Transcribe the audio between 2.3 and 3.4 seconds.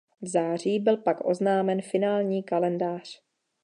kalendář.